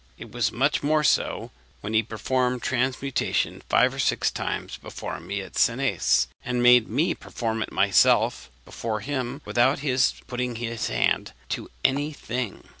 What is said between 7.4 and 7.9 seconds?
it